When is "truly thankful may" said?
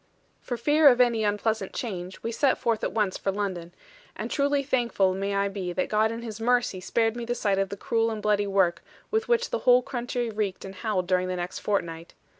4.31-5.35